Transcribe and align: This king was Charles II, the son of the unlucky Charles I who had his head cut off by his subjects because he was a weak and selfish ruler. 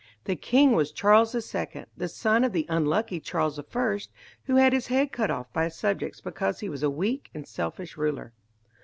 This 0.23 0.39
king 0.41 0.71
was 0.71 0.91
Charles 0.91 1.35
II, 1.35 1.85
the 1.95 2.07
son 2.07 2.43
of 2.43 2.53
the 2.53 2.65
unlucky 2.69 3.19
Charles 3.19 3.59
I 3.59 3.99
who 4.45 4.55
had 4.55 4.73
his 4.73 4.87
head 4.87 5.11
cut 5.11 5.29
off 5.29 5.53
by 5.53 5.65
his 5.65 5.75
subjects 5.75 6.21
because 6.21 6.59
he 6.61 6.69
was 6.69 6.81
a 6.81 6.89
weak 6.89 7.29
and 7.35 7.47
selfish 7.47 7.97
ruler. 7.97 8.33